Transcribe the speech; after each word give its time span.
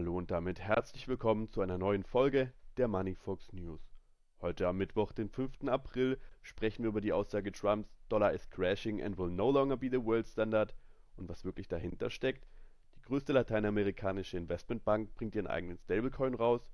Hallo 0.00 0.16
und 0.16 0.30
damit 0.30 0.60
herzlich 0.60 1.08
willkommen 1.08 1.50
zu 1.50 1.60
einer 1.60 1.76
neuen 1.76 2.04
Folge 2.04 2.54
der 2.78 2.88
Moneyfox 2.88 3.52
News. 3.52 3.92
Heute 4.40 4.66
am 4.66 4.78
Mittwoch, 4.78 5.12
den 5.12 5.28
5. 5.28 5.68
April, 5.68 6.18
sprechen 6.40 6.84
wir 6.84 6.88
über 6.88 7.02
die 7.02 7.12
Aussage 7.12 7.52
Trumps, 7.52 8.00
Dollar 8.08 8.32
is 8.32 8.48
crashing 8.48 9.02
and 9.02 9.18
will 9.18 9.28
no 9.28 9.50
longer 9.50 9.76
be 9.76 9.90
the 9.90 10.02
world 10.02 10.26
standard 10.26 10.74
und 11.18 11.28
was 11.28 11.44
wirklich 11.44 11.68
dahinter 11.68 12.08
steckt. 12.08 12.48
Die 12.96 13.02
größte 13.02 13.34
lateinamerikanische 13.34 14.38
Investmentbank 14.38 15.14
bringt 15.16 15.34
ihren 15.34 15.46
eigenen 15.46 15.76
Stablecoin 15.76 16.32
raus 16.32 16.70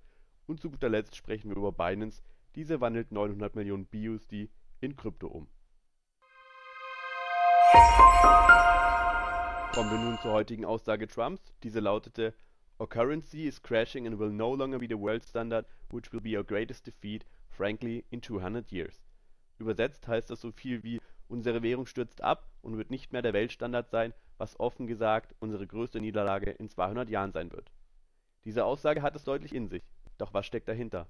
und 0.46 0.61
zu 0.61 0.70
guter 0.70 0.88
Letzt 0.88 1.16
sprechen 1.16 1.50
wir 1.50 1.56
über 1.56 1.72
Binance, 1.72 2.22
diese 2.54 2.80
wandelt 2.80 3.11
900 3.11 3.56
Millionen 3.56 3.86
BUSD 3.86 4.50
in 4.79 4.95
Krypto 4.95 5.27
um. 5.27 5.48
Kommen 9.72 9.90
wir 9.90 9.98
nun 9.98 10.16
zur 10.20 10.30
heutigen 10.30 10.64
Aussage 10.64 11.08
Trumps. 11.08 11.52
Diese 11.64 11.80
lautete 11.80 12.32
Our 12.79 12.86
currency 12.86 13.46
is 13.46 13.62
crashing 13.62 14.06
and 14.06 14.18
will 14.18 14.30
no 14.30 14.53
longer 14.53 14.79
be 14.79 14.86
the 14.86 14.98
world 14.98 15.22
standard, 15.22 15.64
which 15.90 16.12
will 16.12 16.21
be 16.21 16.36
our 16.36 16.44
greatest 16.44 16.86
defeat, 16.86 17.25
frankly, 17.50 18.04
in 18.11 18.21
200 18.21 18.71
years. 18.71 19.03
Übersetzt 19.58 20.07
heißt 20.07 20.30
das 20.30 20.40
so 20.40 20.53
viel 20.53 20.82
wie 20.82 21.00
Unsere 21.29 21.62
Währung 21.62 21.86
stürzt 21.86 22.22
ab 22.22 22.48
und 22.62 22.76
wird 22.76 22.90
nicht 22.90 23.12
mehr 23.12 23.22
der 23.22 23.32
Weltstandard 23.32 23.90
sein, 23.90 24.14
was 24.39 24.61
offen 24.61 24.86
gesagt 24.86 25.34
unsere 25.40 25.67
größte 25.67 26.00
Niederlage 26.00 26.50
in 26.50 26.68
200 26.68 27.11
Jahren 27.11 27.32
sein 27.32 27.50
wird. 27.50 27.72
Diese 28.44 28.64
Aussage 28.64 29.03
hat 29.03 29.17
es 29.17 29.25
deutlich 29.25 29.54
in 29.54 29.67
sich. 29.67 29.82
Doch 30.18 30.32
was 30.34 30.46
steckt 30.46 30.68
dahinter? 30.68 31.08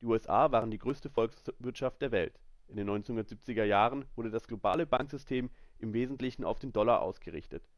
Die 0.00 0.06
USA 0.06 0.52
waren 0.52 0.70
die 0.70 0.78
größte 0.78 1.10
Volkswirtschaft 1.10 2.00
der 2.02 2.12
Welt. 2.12 2.38
In 2.68 2.76
den 2.76 2.88
1970er 2.88 3.64
Jahren 3.64 4.04
wurde 4.14 4.30
das 4.30 4.46
globale 4.46 4.86
Banksystem 4.86 5.50
im 5.78 5.92
Wesentlichen 5.92 6.44
auf 6.44 6.60
den 6.60 6.72
Dollar 6.72 7.02
ausgerichtet. 7.02 7.68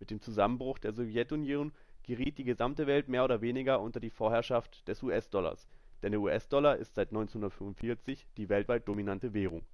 Mit 0.00 0.10
dem 0.10 0.20
Zusammenbruch 0.20 0.78
der 0.78 0.92
Sowjetunion 0.92 1.72
geriet 2.04 2.38
die 2.38 2.44
gesamte 2.44 2.86
Welt 2.86 3.08
mehr 3.08 3.24
oder 3.24 3.40
weniger 3.40 3.80
unter 3.80 3.98
die 3.98 4.10
Vorherrschaft 4.10 4.86
des 4.86 5.02
US-Dollars, 5.02 5.66
denn 6.02 6.12
der 6.12 6.20
US-Dollar 6.20 6.76
ist 6.76 6.94
seit 6.94 7.08
1945 7.08 8.28
die 8.36 8.48
weltweit 8.48 8.86
dominante 8.86 9.32
Währung. 9.34 9.64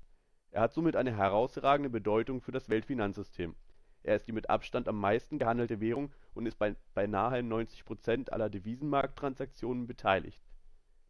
Er 0.52 0.62
hat 0.62 0.72
somit 0.72 0.96
eine 0.96 1.16
herausragende 1.16 1.90
Bedeutung 1.90 2.40
für 2.40 2.52
das 2.52 2.68
Weltfinanzsystem. 2.68 3.54
Er 4.02 4.16
ist 4.16 4.26
die 4.28 4.32
mit 4.32 4.48
Abstand 4.48 4.88
am 4.88 4.98
meisten 4.98 5.38
gehandelte 5.38 5.80
Währung 5.80 6.12
und 6.34 6.46
ist 6.46 6.58
bei 6.58 6.74
beinahe 6.94 7.42
90 7.42 7.84
Prozent 7.84 8.32
aller 8.32 8.48
Devisenmarkttransaktionen 8.48 9.86
beteiligt. 9.86 10.42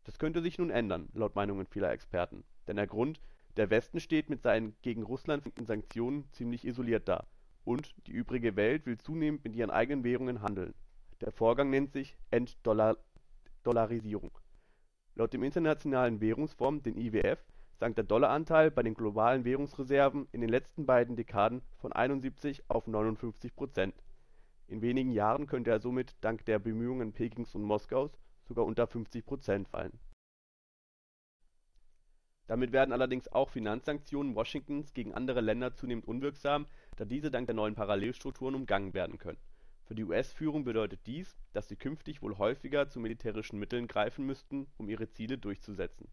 Das 0.04 0.18
könnte 0.18 0.42
sich 0.42 0.58
nun 0.58 0.70
ändern, 0.70 1.08
laut 1.12 1.36
Meinungen 1.36 1.66
vieler 1.66 1.92
Experten. 1.92 2.44
Denn 2.66 2.76
der 2.76 2.86
Grund: 2.86 3.20
Der 3.56 3.70
Westen 3.70 4.00
steht 4.00 4.28
mit 4.28 4.42
seinen 4.42 4.74
gegen 4.82 5.02
Russland 5.02 5.42
verhängten 5.42 5.66
Sanktionen 5.66 6.24
ziemlich 6.32 6.64
isoliert 6.66 7.08
da, 7.08 7.26
und 7.64 7.94
die 8.06 8.12
übrige 8.12 8.56
Welt 8.56 8.86
will 8.86 8.98
zunehmend 8.98 9.44
mit 9.44 9.54
ihren 9.54 9.70
eigenen 9.70 10.02
Währungen 10.02 10.42
handeln. 10.42 10.74
Der 11.20 11.32
Vorgang 11.32 11.68
nennt 11.68 11.92
sich 11.92 12.16
Entdollarisierung. 12.30 14.30
Laut 15.14 15.32
dem 15.34 15.42
Internationalen 15.42 16.20
Währungsfonds, 16.20 16.84
den 16.84 16.96
IWF 16.96 17.44
sank 17.78 17.96
der 17.96 18.04
Dollaranteil 18.04 18.70
bei 18.70 18.82
den 18.82 18.94
globalen 18.94 19.44
Währungsreserven 19.44 20.28
in 20.32 20.40
den 20.40 20.48
letzten 20.48 20.86
beiden 20.86 21.16
Dekaden 21.16 21.60
von 21.76 21.92
71 21.92 22.64
auf 22.68 22.86
59 22.86 23.54
Prozent. 23.54 23.94
In 24.66 24.80
wenigen 24.80 25.10
Jahren 25.10 25.46
könnte 25.46 25.70
er 25.70 25.80
somit 25.80 26.16
dank 26.22 26.46
der 26.46 26.58
Bemühungen 26.58 27.12
Pekings 27.12 27.54
und 27.54 27.64
Moskaus 27.64 28.18
sogar 28.44 28.64
unter 28.64 28.86
50 28.86 29.26
Prozent 29.26 29.68
fallen. 29.68 29.98
Damit 32.46 32.72
werden 32.72 32.92
allerdings 32.92 33.28
auch 33.28 33.50
Finanzsanktionen 33.50 34.34
Washingtons 34.34 34.94
gegen 34.94 35.14
andere 35.14 35.40
Länder 35.40 35.74
zunehmend 35.74 36.08
unwirksam, 36.08 36.66
da 36.96 37.04
diese 37.04 37.30
dank 37.30 37.46
der 37.46 37.54
neuen 37.54 37.74
Parallelstrukturen 37.74 38.54
umgangen 38.54 38.94
werden 38.94 39.18
können. 39.18 39.38
Für 39.90 39.96
die 39.96 40.04
US-Führung 40.04 40.62
bedeutet 40.62 41.00
dies, 41.06 41.36
dass 41.52 41.66
sie 41.66 41.74
künftig 41.74 42.22
wohl 42.22 42.38
häufiger 42.38 42.88
zu 42.88 43.00
militärischen 43.00 43.58
Mitteln 43.58 43.88
greifen 43.88 44.24
müssten, 44.24 44.68
um 44.76 44.88
ihre 44.88 45.10
Ziele 45.10 45.36
durchzusetzen 45.36 46.06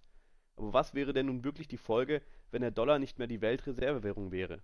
aber 0.55 0.73
was 0.73 0.95
wäre 0.95 1.13
denn 1.13 1.27
nun 1.27 1.43
wirklich 1.43 1.67
die 1.67 1.77
Folge, 1.77 2.23
wenn 2.49 2.61
der 2.61 2.71
Dollar 2.71 2.97
nicht 2.97 3.19
mehr 3.19 3.27
die 3.27 3.41
Weltreservewährung 3.41 4.31
wäre? 4.31 4.63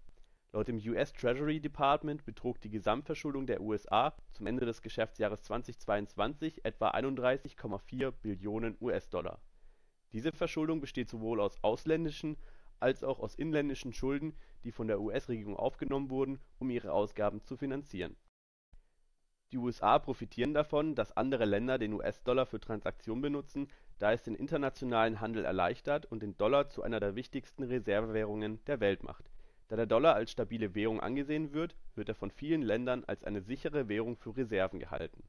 Laut 0.52 0.68
dem 0.68 0.78
US 0.78 1.14
Treasury 1.14 1.60
Department 1.60 2.26
betrug 2.26 2.60
die 2.62 2.72
Gesamtverschuldung 2.72 3.46
der 3.46 3.62
USA 3.62 4.16
zum 4.32 4.48
Ende 4.48 4.66
des 4.66 4.82
Geschäftsjahres 4.82 5.44
2022 5.44 6.66
etwa 6.66 6.90
31,4 6.90 8.12
Billionen 8.12 8.78
US-Dollar. 8.82 9.40
Diese 10.12 10.32
Verschuldung 10.32 10.82
besteht 10.82 11.10
sowohl 11.10 11.40
aus 11.40 11.64
ausländischen 11.64 12.38
als 12.80 13.04
auch 13.04 13.20
aus 13.20 13.36
inländischen 13.36 13.94
Schulden, 13.94 14.34
die 14.64 14.72
von 14.72 14.88
der 14.88 15.00
US-Regierung 15.00 15.56
aufgenommen 15.56 16.10
wurden, 16.10 16.40
um 16.58 16.72
ihre 16.72 16.92
Ausgaben 16.92 17.44
zu 17.44 17.56
finanzieren 17.56 18.16
die 19.54 19.60
USA 19.60 20.00
profitieren 20.00 20.56
davon, 20.56 20.96
dass 20.96 21.16
andere 21.16 21.46
Länder 21.46 21.78
den 21.78 21.94
US-Dollar 21.94 22.48
für 22.48 22.60
Transaktionen 22.60 23.22
benutzen, 23.22 23.68
da 24.00 24.12
es 24.12 24.24
den 24.24 24.34
internationalen 24.34 25.22
Handel 25.22 25.46
erleichtert 25.46 26.08
und 26.08 26.24
den 26.24 26.36
Dollar 26.38 26.70
zu 26.70 26.82
einer 26.82 27.00
der 27.00 27.16
wichtigsten 27.16 27.64
Reservewährungen 27.64 28.66
der 28.66 28.80
Welt 28.80 29.04
macht. 29.04 29.30
Da 29.68 29.76
der 29.76 29.86
Dollar 29.86 30.16
als 30.16 30.32
stabile 30.32 30.74
Währung 30.74 31.00
angesehen 31.00 31.54
wird, 31.54 31.76
wird 31.94 32.10
er 32.10 32.16
von 32.16 32.32
vielen 32.32 32.64
Ländern 32.64 33.04
als 33.06 33.24
eine 33.24 33.42
sichere 33.42 33.88
Währung 33.88 34.18
für 34.18 34.36
Reserven 34.36 34.80
gehalten. 34.80 35.24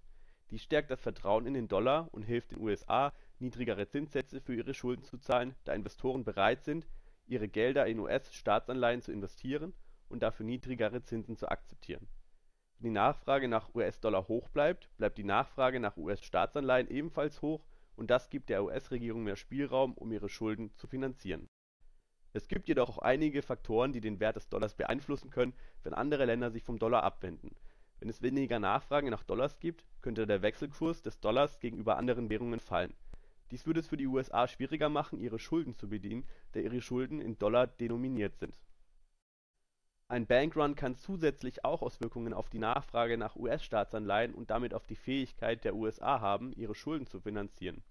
Dies 0.50 0.62
stärkt 0.62 0.90
das 0.90 1.02
Vertrauen 1.02 1.46
in 1.46 1.54
den 1.54 1.68
Dollar 1.68 2.08
und 2.12 2.22
hilft 2.22 2.52
den 2.52 2.60
USA, 2.60 3.12
niedrigere 3.38 3.88
Zinssätze 3.88 4.40
für 4.40 4.54
ihre 4.54 4.72
Schulden 4.72 5.04
zu 5.04 5.18
zahlen, 5.18 5.54
da 5.64 5.74
Investoren 5.74 6.24
bereit 6.24 6.64
sind, 6.64 6.86
ihre 7.26 7.48
Gelder 7.48 7.86
in 7.86 8.00
US-Staatsanleihen 8.00 9.02
zu 9.02 9.12
investieren 9.12 9.74
und 10.08 10.22
dafür 10.22 10.46
niedrigere 10.46 11.02
Zinsen 11.02 11.36
zu 11.36 11.48
akzeptieren 11.48 12.08
wenn 12.78 12.90
die 12.90 12.94
Nachfrage 12.94 13.48
nach 13.48 13.74
US-Dollar 13.74 14.28
hoch 14.28 14.48
bleibt, 14.48 14.88
bleibt 14.96 15.16
die 15.16 15.24
Nachfrage 15.24 15.80
nach 15.80 15.96
US-Staatsanleihen 15.96 16.88
ebenfalls 16.88 17.40
hoch 17.40 17.64
und 17.96 18.10
das 18.10 18.30
gibt 18.30 18.48
der 18.48 18.64
US-Regierung 18.64 19.22
mehr 19.24 19.36
Spielraum, 19.36 19.94
um 19.94 20.12
ihre 20.12 20.28
Schulden 20.28 20.74
zu 20.76 20.86
finanzieren. 20.86 21.48
Es 22.32 22.48
gibt 22.48 22.68
jedoch 22.68 22.90
auch 22.90 22.98
einige 22.98 23.42
Faktoren, 23.42 23.92
die 23.92 24.00
den 24.00 24.18
Wert 24.18 24.36
des 24.36 24.48
Dollars 24.48 24.74
beeinflussen 24.74 25.30
können, 25.30 25.54
wenn 25.84 25.94
andere 25.94 26.24
Länder 26.24 26.50
sich 26.50 26.64
vom 26.64 26.78
Dollar 26.78 27.04
abwenden. 27.04 27.54
Wenn 28.00 28.08
es 28.08 28.22
weniger 28.22 28.58
Nachfrage 28.58 29.08
nach 29.08 29.22
Dollars 29.22 29.60
gibt, 29.60 29.84
könnte 30.02 30.26
der 30.26 30.42
Wechselkurs 30.42 31.00
des 31.00 31.20
Dollars 31.20 31.60
gegenüber 31.60 31.96
anderen 31.96 32.28
Währungen 32.28 32.58
fallen. 32.58 32.92
Dies 33.52 33.66
würde 33.66 33.80
es 33.80 33.86
für 33.86 33.96
die 33.96 34.08
USA 34.08 34.48
schwieriger 34.48 34.88
machen, 34.88 35.20
ihre 35.20 35.38
Schulden 35.38 35.76
zu 35.76 35.88
bedienen, 35.88 36.26
da 36.52 36.60
ihre 36.60 36.80
Schulden 36.80 37.20
in 37.20 37.38
Dollar 37.38 37.68
denominiert 37.68 38.36
sind 38.36 38.58
ein 40.08 40.26
Bankrun 40.26 40.74
kann 40.74 40.96
zusätzlich 40.96 41.64
auch 41.64 41.80
Auswirkungen 41.80 42.34
auf 42.34 42.50
die 42.50 42.58
Nachfrage 42.58 43.16
nach 43.16 43.36
US-Staatsanleihen 43.36 44.34
und 44.34 44.50
damit 44.50 44.74
auf 44.74 44.86
die 44.86 44.96
Fähigkeit 44.96 45.64
der 45.64 45.74
USA 45.74 46.20
haben, 46.20 46.52
ihre 46.52 46.74
Schulden 46.74 47.06
zu 47.06 47.20
finanzieren. 47.20 47.82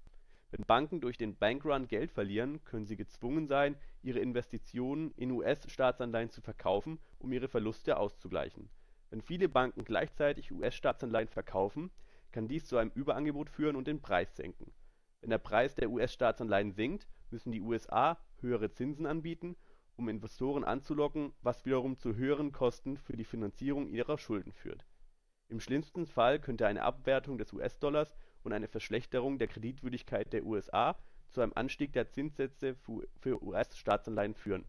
Wenn 0.51 0.63
Banken 0.65 1.01
durch 1.01 1.17
den 1.17 1.35
Bankrun 1.35 1.87
Geld 1.87 2.11
verlieren, 2.11 2.63
können 2.65 2.85
sie 2.85 2.97
gezwungen 2.97 3.47
sein, 3.47 3.75
ihre 4.03 4.19
Investitionen 4.19 5.11
in 5.17 5.31
US-Staatsanleihen 5.31 6.29
zu 6.29 6.41
verkaufen, 6.41 6.99
um 7.17 7.31
ihre 7.31 7.47
Verluste 7.47 7.97
auszugleichen. 7.97 8.69
Wenn 9.09 9.21
viele 9.21 9.49
Banken 9.49 9.83
gleichzeitig 9.83 10.51
US-Staatsanleihen 10.51 11.29
verkaufen, 11.29 11.89
kann 12.31 12.47
dies 12.47 12.67
zu 12.67 12.77
einem 12.77 12.91
Überangebot 12.93 13.49
führen 13.49 13.75
und 13.75 13.87
den 13.87 14.01
Preis 14.01 14.35
senken. 14.35 14.71
Wenn 15.21 15.31
der 15.31 15.39
Preis 15.39 15.73
der 15.73 15.89
US-Staatsanleihen 15.89 16.73
sinkt, 16.73 17.07
müssen 17.31 17.51
die 17.51 17.61
USA 17.61 18.19
höhere 18.39 18.69
Zinsen 18.69 19.07
anbieten 19.07 19.55
um 19.95 20.09
Investoren 20.09 20.63
anzulocken, 20.63 21.33
was 21.41 21.65
wiederum 21.65 21.97
zu 21.97 22.15
höheren 22.15 22.51
Kosten 22.51 22.97
für 22.97 23.15
die 23.15 23.23
Finanzierung 23.23 23.87
ihrer 23.87 24.17
Schulden 24.17 24.51
führt. 24.51 24.85
Im 25.49 25.59
schlimmsten 25.59 26.05
Fall 26.05 26.39
könnte 26.39 26.67
eine 26.67 26.83
Abwertung 26.83 27.37
des 27.37 27.53
US-Dollars 27.53 28.15
und 28.43 28.53
eine 28.53 28.67
Verschlechterung 28.67 29.37
der 29.37 29.47
Kreditwürdigkeit 29.47 30.33
der 30.33 30.45
USA 30.45 30.97
zu 31.29 31.41
einem 31.41 31.53
Anstieg 31.55 31.93
der 31.93 32.09
Zinssätze 32.09 32.75
für 32.75 33.43
US-Staatsanleihen 33.43 34.35
führen. 34.35 34.65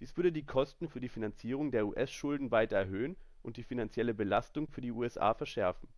Dies 0.00 0.16
würde 0.16 0.32
die 0.32 0.46
Kosten 0.46 0.88
für 0.88 1.00
die 1.00 1.08
Finanzierung 1.08 1.70
der 1.70 1.86
US-Schulden 1.86 2.50
weiter 2.50 2.76
erhöhen 2.76 3.16
und 3.42 3.56
die 3.56 3.62
finanzielle 3.62 4.14
Belastung 4.14 4.68
für 4.68 4.80
die 4.80 4.92
USA 4.92 5.34
verschärfen. 5.34 5.88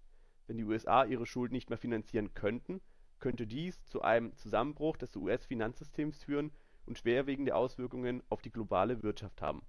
Wenn 0.47 0.57
die 0.57 0.65
USA 0.65 1.05
ihre 1.05 1.27
Schulden 1.27 1.55
nicht 1.55 1.71
mehr 1.71 1.79
finanzieren 1.79 2.35
könnten, 2.35 2.81
könnte 3.21 3.47
dies 3.47 3.85
zu 3.85 4.03
einem 4.03 4.35
Zusammenbruch 4.37 4.97
des 4.97 5.15
US-Finanzsystems 5.15 6.25
führen 6.25 6.51
und 6.87 6.99
schwerwiegende 6.99 7.55
Auswirkungen 7.55 8.23
auf 8.29 8.43
die 8.43 8.51
globale 8.51 9.03
Wirtschaft 9.03 9.43
haben. 9.43 9.63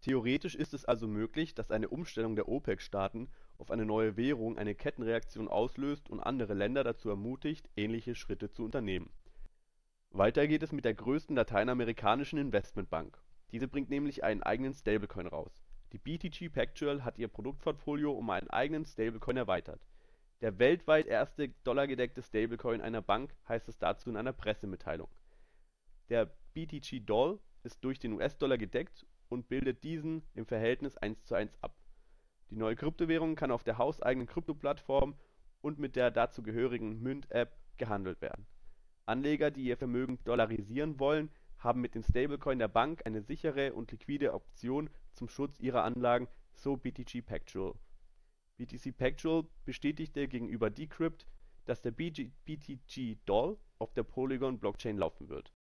Theoretisch 0.00 0.54
ist 0.54 0.72
es 0.72 0.86
also 0.86 1.06
möglich, 1.06 1.54
dass 1.54 1.70
eine 1.70 1.88
Umstellung 1.88 2.34
der 2.34 2.48
OPEC-Staaten 2.48 3.28
auf 3.58 3.70
eine 3.70 3.84
neue 3.84 4.16
Währung 4.16 4.56
eine 4.56 4.74
Kettenreaktion 4.74 5.46
auslöst 5.46 6.08
und 6.08 6.20
andere 6.20 6.54
Länder 6.54 6.84
dazu 6.84 7.10
ermutigt, 7.10 7.68
ähnliche 7.76 8.14
Schritte 8.14 8.50
zu 8.50 8.64
unternehmen. 8.64 9.10
Weiter 10.10 10.46
geht 10.48 10.62
es 10.62 10.72
mit 10.72 10.86
der 10.86 10.94
größten 10.94 11.36
lateinamerikanischen 11.36 12.38
Investmentbank. 12.38 13.22
Diese 13.52 13.68
bringt 13.68 13.90
nämlich 13.90 14.24
einen 14.24 14.42
eigenen 14.42 14.72
Stablecoin 14.72 15.26
raus. 15.26 15.62
Die 15.92 15.98
BTG 15.98 16.48
Pactual 16.48 17.04
hat 17.04 17.18
ihr 17.18 17.28
Produktportfolio 17.28 18.12
um 18.12 18.30
einen 18.30 18.48
eigenen 18.48 18.86
Stablecoin 18.86 19.36
erweitert. 19.36 19.82
Der 20.40 20.58
weltweit 20.58 21.06
erste 21.06 21.50
dollargedeckte 21.64 22.22
Stablecoin 22.22 22.80
einer 22.80 23.02
Bank 23.02 23.34
heißt 23.48 23.68
es 23.68 23.78
dazu 23.78 24.08
in 24.08 24.16
einer 24.16 24.32
Pressemitteilung 24.32 25.10
der 26.10 26.30
BTG 26.54 27.00
Doll 27.06 27.40
ist 27.62 27.82
durch 27.84 27.98
den 27.98 28.12
US-Dollar 28.12 28.58
gedeckt 28.58 29.06
und 29.28 29.48
bildet 29.48 29.84
diesen 29.84 30.22
im 30.34 30.44
Verhältnis 30.44 30.98
1:1 30.98 31.50
ab. 31.60 31.76
Die 32.50 32.56
neue 32.56 32.74
Kryptowährung 32.74 33.36
kann 33.36 33.52
auf 33.52 33.62
der 33.62 33.78
hauseigenen 33.78 34.26
Krypto-Plattform 34.26 35.14
und 35.60 35.78
mit 35.78 35.94
der 35.94 36.10
dazugehörigen 36.10 37.00
Mynt-App 37.00 37.56
gehandelt 37.76 38.20
werden. 38.20 38.46
Anleger, 39.06 39.50
die 39.50 39.64
ihr 39.64 39.76
Vermögen 39.76 40.18
dollarisieren 40.24 40.98
wollen, 40.98 41.30
haben 41.58 41.80
mit 41.80 41.94
dem 41.94 42.02
Stablecoin 42.02 42.58
der 42.58 42.68
Bank 42.68 43.06
eine 43.06 43.22
sichere 43.22 43.72
und 43.74 43.92
liquide 43.92 44.34
Option 44.34 44.90
zum 45.12 45.28
Schutz 45.28 45.60
ihrer 45.60 45.84
Anlagen, 45.84 46.26
so 46.54 46.76
BTC 46.76 47.24
Pactual. 47.24 47.74
BTC 48.56 48.96
Pactual 48.96 49.44
bestätigte 49.64 50.26
gegenüber 50.26 50.70
Decrypt, 50.70 51.26
dass 51.66 51.82
der 51.82 51.92
BTC 51.92 53.18
Doll 53.26 53.58
auf 53.78 53.92
der 53.94 54.02
Polygon-Blockchain 54.02 54.98
laufen 54.98 55.28
wird. 55.28 55.52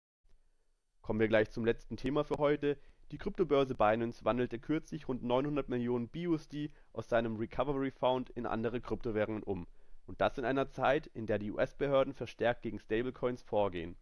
Kommen 1.08 1.20
wir 1.20 1.28
gleich 1.28 1.50
zum 1.50 1.64
letzten 1.64 1.96
Thema 1.96 2.22
für 2.22 2.36
heute. 2.36 2.76
Die 3.12 3.16
Kryptobörse 3.16 3.74
Binance 3.74 4.26
wandelte 4.26 4.58
kürzlich 4.58 5.08
rund 5.08 5.22
900 5.22 5.66
Millionen 5.70 6.10
BUSD 6.10 6.70
aus 6.92 7.08
seinem 7.08 7.36
Recovery 7.36 7.90
Fund 7.90 8.28
in 8.28 8.44
andere 8.44 8.82
Kryptowährungen 8.82 9.42
um, 9.42 9.66
und 10.04 10.20
das 10.20 10.36
in 10.36 10.44
einer 10.44 10.68
Zeit, 10.68 11.06
in 11.06 11.26
der 11.26 11.38
die 11.38 11.50
US-Behörden 11.50 12.12
verstärkt 12.12 12.60
gegen 12.60 12.78
Stablecoins 12.78 13.40
vorgehen. 13.40 13.96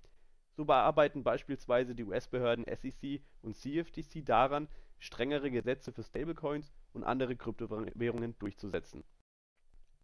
So 0.57 0.65
bearbeiten 0.65 1.23
beispielsweise 1.23 1.95
die 1.95 2.03
US-Behörden 2.03 2.65
SEC 2.65 3.23
und 3.41 3.55
CFTC 3.55 4.25
daran, 4.25 4.67
strengere 4.99 5.53
Gesetze 5.53 5.93
für 5.93 6.03
Stablecoins 6.03 6.73
und 6.93 7.05
andere 7.05 7.37
Kryptowährungen 7.37 8.37
durchzusetzen. 8.41 9.05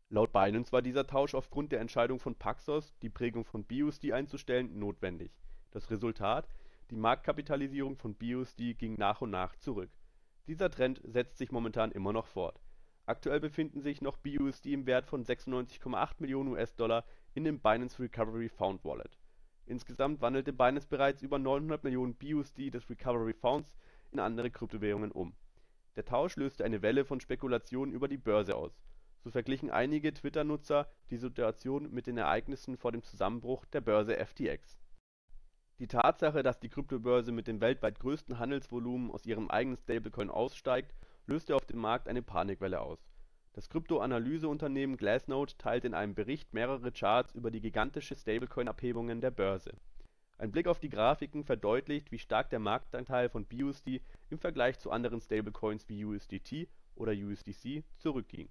Laut 0.09 0.33
Binance 0.33 0.71
war 0.71 0.83
dieser 0.83 1.09
Tausch 1.09 1.35
aufgrund 1.35 1.73
der 1.73 1.81
Entscheidung 1.81 2.21
von 2.21 2.37
Paxos, 2.37 2.95
die 3.03 3.11
Prägung 3.11 3.45
von 3.45 3.65
BUSD 3.65 4.13
einzustellen, 4.13 4.79
notwendig. 4.79 5.33
Das 5.73 5.91
Resultat: 5.91 6.47
Die 6.91 6.97
Marktkapitalisierung 6.97 7.97
von 7.97 8.15
BUSD 8.15 8.75
ging 8.75 8.95
nach 8.99 9.21
und 9.21 9.31
nach 9.31 9.57
zurück. 9.57 9.91
Dieser 10.47 10.71
Trend 10.71 11.01
setzt 11.05 11.39
sich 11.39 11.53
momentan 11.53 11.93
immer 11.93 12.13
noch 12.13 12.27
fort. 12.27 12.61
Aktuell 13.07 13.41
befinden 13.41 13.81
sich 13.81 14.01
noch 14.01 14.17
BUSD 14.19 14.73
im 14.73 14.87
Wert 14.87 15.07
von 15.07 15.25
96,8 15.25 16.15
Millionen 16.19 16.51
US-Dollar 16.51 17.05
in 17.35 17.45
dem 17.45 17.61
Binance 17.61 17.99
Recovery 18.01 18.49
Found 18.49 18.85
Wallet. 18.85 19.19
Insgesamt 19.67 20.21
wandelte 20.21 20.53
Binance 20.53 20.89
bereits 20.89 21.23
über 21.23 21.39
900 21.39 21.85
Millionen 21.85 22.15
BUSD 22.15 22.71
des 22.71 22.91
Recovery 22.91 23.33
Founds 23.33 23.75
in 24.11 24.19
andere 24.19 24.51
Kryptowährungen 24.51 25.13
um. 25.13 25.35
Der 25.97 26.05
Tausch 26.05 26.37
löste 26.37 26.65
eine 26.65 26.83
Welle 26.83 27.05
von 27.05 27.21
Spekulationen 27.21 27.95
über 27.95 28.09
die 28.09 28.19
Börse 28.19 28.57
aus. 28.57 28.83
So 29.21 29.31
verglichen 29.31 29.71
einige 29.71 30.13
Twitter-Nutzer 30.13 30.91
die 31.11 31.17
Situation 31.17 31.93
mit 31.93 32.07
den 32.07 32.19
Ereignissen 32.19 32.77
vor 32.77 32.93
dem 32.93 33.03
Zusammenbruch 33.03 33.65
der 33.67 33.81
Börse 33.81 34.17
FTX. 34.17 34.82
Die 35.79 35.89
Tatsache, 35.89 36.43
dass 36.43 36.61
die 36.61 36.69
Kryptobörse 36.69 37.33
mit 37.33 37.47
dem 37.49 37.61
weltweit 37.61 37.99
größten 37.99 38.39
Handelsvolumen 38.39 39.11
aus 39.11 39.27
ihrem 39.27 39.51
eigenen 39.51 39.77
Stablecoin 39.77 40.31
aussteigt, 40.31 40.95
löste 41.27 41.57
auf 41.57 41.67
dem 41.67 41.79
Markt 41.79 42.09
eine 42.09 42.23
Panikwelle 42.23 42.81
aus. 42.81 42.99
Das 43.55 43.69
Kryptoanalyseunternehmen 43.69 44.97
Glassnode 44.97 45.55
teilte 45.59 45.87
in 45.87 45.95
einem 45.95 46.15
Bericht 46.15 46.55
mehrere 46.55 46.91
Charts 46.91 47.35
über 47.35 47.51
die 47.51 47.61
gigantische 47.61 48.17
Stablecoin-Abhebungen 48.17 49.21
der 49.21 49.31
Börse. 49.31 49.73
Ein 50.39 50.51
Blick 50.51 50.67
auf 50.67 50.81
die 50.81 50.89
Grafiken 50.89 51.45
verdeutlicht, 51.45 52.11
wie 52.11 52.19
stark 52.19 52.51
der 52.51 52.59
Marktanteil 52.59 53.29
von 53.29 53.45
BUSD 53.45 54.01
im 54.31 54.39
Vergleich 54.39 54.79
zu 54.79 54.91
anderen 54.91 55.21
Stablecoins 55.21 55.89
wie 55.89 56.05
USDT 56.05 56.69
oder 56.95 57.13
USDC 57.13 57.85
zurückging. 57.99 58.49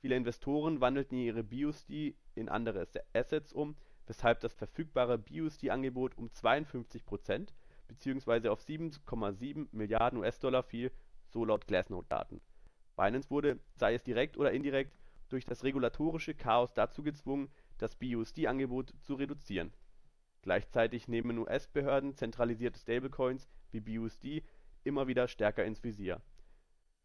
Viele 0.00 0.16
Investoren 0.16 0.80
wandelten 0.80 1.18
ihre 1.18 1.44
BUSD 1.44 2.16
in 2.34 2.48
andere 2.48 2.88
Assets 3.12 3.52
um, 3.52 3.76
weshalb 4.06 4.40
das 4.40 4.54
verfügbare 4.54 5.18
BUSD-Angebot 5.18 6.16
um 6.16 6.32
52 6.32 7.04
Prozent 7.04 7.54
bzw. 7.88 8.48
auf 8.48 8.60
7,7 8.60 9.68
Milliarden 9.72 10.18
US-Dollar 10.18 10.62
fiel, 10.62 10.90
so 11.28 11.44
laut 11.44 11.66
Glassnode-Daten 11.66 12.40
Binance 12.96 13.30
wurde, 13.30 13.60
sei 13.74 13.94
es 13.94 14.02
direkt 14.02 14.38
oder 14.38 14.52
indirekt, 14.52 14.96
durch 15.28 15.44
das 15.44 15.64
regulatorische 15.64 16.34
Chaos 16.34 16.72
dazu 16.72 17.02
gezwungen, 17.02 17.50
das 17.78 17.94
BUSD-Angebot 17.96 18.94
zu 19.02 19.14
reduzieren. 19.14 19.72
Gleichzeitig 20.42 21.08
nehmen 21.08 21.38
US-Behörden 21.38 22.14
zentralisierte 22.14 22.80
Stablecoins 22.80 23.48
wie 23.70 23.80
BUSD 23.80 24.42
immer 24.84 25.08
wieder 25.08 25.28
stärker 25.28 25.64
ins 25.64 25.82
Visier. 25.82 26.22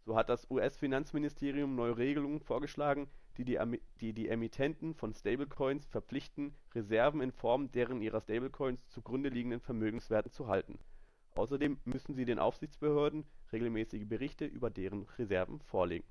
So 0.06 0.16
hat 0.16 0.30
das 0.30 0.50
US-Finanzministerium 0.50 1.76
neue 1.76 1.98
Regelungen 1.98 2.40
vorgeschlagen, 2.40 3.10
die 3.38 4.14
die 4.14 4.30
Emittenten 4.30 4.94
von 4.94 5.14
Stablecoins 5.14 5.88
verpflichten, 5.88 6.56
Reserven 6.74 7.22
in 7.22 7.32
Form 7.32 7.72
deren 7.72 8.02
ihrer 8.02 8.22
Stablecoins 8.22 8.88
zugrunde 8.88 9.30
liegenden 9.30 9.62
Vermögenswerten 9.62 10.32
zu 10.32 10.48
halten 10.48 10.80
Außerdem 11.36 11.80
müssen 11.86 12.14
sie 12.14 12.26
den 12.26 12.40
Aufsichtsbehörden 12.40 13.26
regelmäßige 13.52 14.06
Berichte 14.06 14.46
über 14.46 14.70
deren 14.70 15.04
Reserven 15.18 15.62
vorlegen. 15.62 16.08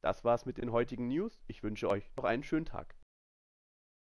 Das 0.00 0.24
war's 0.24 0.46
mit 0.46 0.56
den 0.56 0.72
heutigen 0.72 1.08
News. 1.08 1.42
Ich 1.46 1.62
wünsche 1.62 1.90
euch 1.90 2.10
noch 2.16 2.24
einen 2.24 2.42
schönen 2.42 2.64
Tag 2.64 2.94